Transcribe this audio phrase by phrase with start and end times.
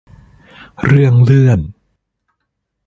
[0.83, 1.59] เรื่องเลื่อน